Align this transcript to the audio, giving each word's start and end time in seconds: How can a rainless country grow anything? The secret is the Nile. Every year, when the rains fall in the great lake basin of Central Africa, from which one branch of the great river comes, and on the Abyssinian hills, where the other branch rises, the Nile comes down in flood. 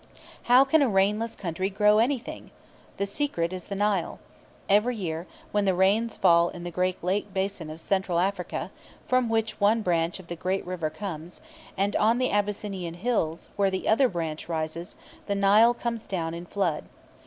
How 0.45 0.65
can 0.65 0.81
a 0.81 0.89
rainless 0.89 1.35
country 1.35 1.69
grow 1.69 1.99
anything? 1.99 2.49
The 2.97 3.05
secret 3.05 3.53
is 3.53 3.65
the 3.65 3.75
Nile. 3.75 4.17
Every 4.67 4.95
year, 4.95 5.27
when 5.51 5.65
the 5.65 5.75
rains 5.75 6.17
fall 6.17 6.49
in 6.49 6.63
the 6.63 6.71
great 6.71 7.03
lake 7.03 7.31
basin 7.35 7.69
of 7.69 7.79
Central 7.79 8.17
Africa, 8.17 8.71
from 9.07 9.29
which 9.29 9.59
one 9.61 9.83
branch 9.83 10.19
of 10.19 10.25
the 10.25 10.35
great 10.35 10.65
river 10.65 10.89
comes, 10.89 11.39
and 11.77 11.95
on 11.97 12.17
the 12.17 12.31
Abyssinian 12.31 12.95
hills, 12.95 13.49
where 13.57 13.69
the 13.69 13.87
other 13.87 14.09
branch 14.09 14.49
rises, 14.49 14.95
the 15.27 15.35
Nile 15.35 15.75
comes 15.75 16.07
down 16.07 16.33
in 16.33 16.47
flood. 16.47 16.85